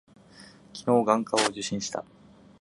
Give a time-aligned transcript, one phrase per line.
[0.73, 2.03] 昨日、眼科を受診した。